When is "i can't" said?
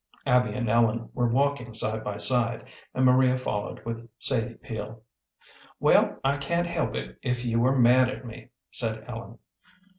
6.23-6.65